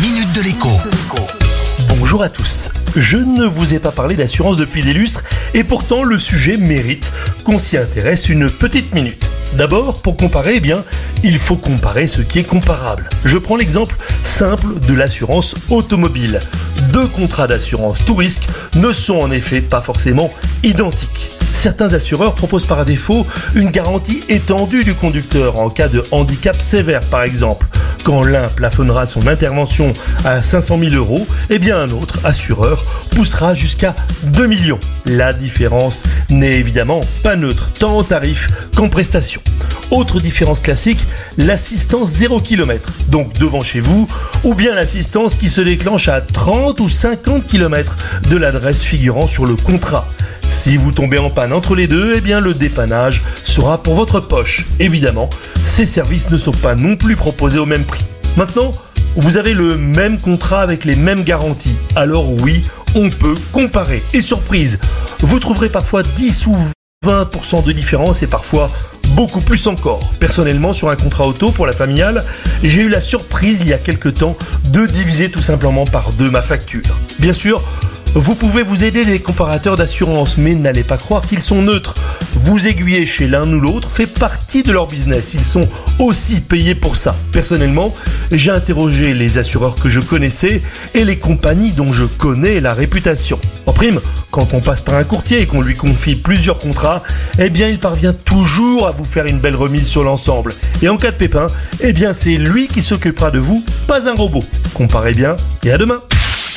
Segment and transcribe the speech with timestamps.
[0.00, 0.70] minute de l'écho.
[1.88, 2.68] Bonjour à tous.
[2.94, 5.24] Je ne vous ai pas parlé d'assurance depuis des lustres
[5.54, 7.10] et pourtant le sujet mérite
[7.42, 9.28] qu'on s'y intéresse une petite minute.
[9.54, 10.84] D'abord, pour comparer, eh bien,
[11.24, 13.10] il faut comparer ce qui est comparable.
[13.24, 16.40] Je prends l'exemple simple de l'assurance automobile.
[16.92, 18.46] Deux contrats d'assurance tout risque
[18.76, 20.30] ne sont en effet pas forcément
[20.62, 21.30] identiques.
[21.54, 23.26] Certains assureurs proposent par défaut
[23.56, 27.67] une garantie étendue du conducteur en cas de handicap sévère par exemple.
[28.08, 29.92] Quand l'un plafonnera son intervention
[30.24, 34.80] à 500 000 euros, eh bien un autre assureur poussera jusqu'à 2 millions.
[35.04, 39.42] La différence n'est évidemment pas neutre, tant en tarif qu'en prestation.
[39.90, 41.00] Autre différence classique,
[41.36, 44.08] l'assistance 0 km, donc devant chez vous,
[44.42, 47.98] ou bien l'assistance qui se déclenche à 30 ou 50 km
[48.30, 50.08] de l'adresse figurant sur le contrat.
[50.50, 54.20] Si vous tombez en panne entre les deux, eh bien le dépannage sera pour votre
[54.20, 54.64] poche.
[54.78, 55.28] Évidemment,
[55.66, 58.04] ces services ne sont pas non plus proposés au même prix.
[58.36, 58.72] Maintenant,
[59.16, 61.76] vous avez le même contrat avec les mêmes garanties.
[61.96, 62.62] Alors oui,
[62.94, 64.02] on peut comparer.
[64.14, 64.78] Et surprise,
[65.20, 66.56] vous trouverez parfois 10 ou
[67.04, 68.70] 20% de différence et parfois
[69.10, 70.00] beaucoup plus encore.
[70.20, 72.24] Personnellement, sur un contrat auto pour la familiale,
[72.62, 74.36] j'ai eu la surprise il y a quelques temps
[74.70, 76.82] de diviser tout simplement par deux ma facture.
[77.18, 77.62] Bien sûr,
[78.14, 81.94] vous pouvez vous aider des comparateurs d'assurance, mais n'allez pas croire qu'ils sont neutres.
[82.34, 85.34] Vous aiguiller chez l'un ou l'autre fait partie de leur business.
[85.34, 87.14] Ils sont aussi payés pour ça.
[87.32, 87.94] Personnellement,
[88.32, 90.62] j'ai interrogé les assureurs que je connaissais
[90.94, 93.38] et les compagnies dont je connais la réputation.
[93.66, 94.00] En prime,
[94.30, 97.02] quand on passe par un courtier et qu'on lui confie plusieurs contrats,
[97.38, 100.54] eh bien il parvient toujours à vous faire une belle remise sur l'ensemble.
[100.82, 101.46] Et en cas de pépin,
[101.80, 104.44] eh bien c'est lui qui s'occupera de vous, pas un robot.
[104.74, 106.00] Comparez bien et à demain.